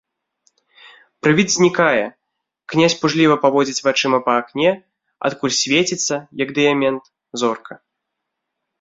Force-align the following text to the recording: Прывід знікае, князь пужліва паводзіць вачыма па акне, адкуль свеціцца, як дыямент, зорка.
Прывід 1.27 1.47
знікае, 1.57 2.05
князь 2.73 2.97
пужліва 3.03 3.35
паводзіць 3.45 3.83
вачыма 3.91 4.19
па 4.31 4.41
акне, 4.43 4.69
адкуль 5.33 5.57
свеціцца, 5.63 6.15
як 6.47 6.59
дыямент, 6.61 7.03
зорка. 7.43 7.73